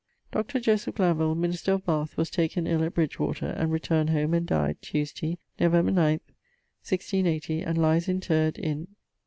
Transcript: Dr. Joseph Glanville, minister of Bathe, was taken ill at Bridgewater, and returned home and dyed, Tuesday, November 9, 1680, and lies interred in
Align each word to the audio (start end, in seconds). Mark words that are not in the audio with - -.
Dr. 0.31 0.59
Joseph 0.59 0.95
Glanville, 0.95 1.35
minister 1.35 1.73
of 1.73 1.85
Bathe, 1.85 2.17
was 2.17 2.31
taken 2.31 2.65
ill 2.65 2.83
at 2.83 2.95
Bridgewater, 2.95 3.45
and 3.49 3.71
returned 3.71 4.09
home 4.09 4.33
and 4.33 4.47
dyed, 4.47 4.81
Tuesday, 4.81 5.37
November 5.59 5.91
9, 5.91 6.13
1680, 6.81 7.61
and 7.61 7.77
lies 7.77 8.09
interred 8.09 8.57
in 8.57 8.87